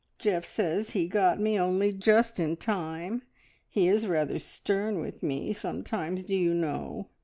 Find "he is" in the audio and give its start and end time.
3.69-4.07